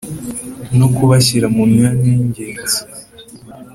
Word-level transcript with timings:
no 0.77 0.87
kubashyira 0.95 1.47
mu 1.55 1.63
myanya 1.73 2.07
y 2.15 2.17
ingenzi 2.23 2.81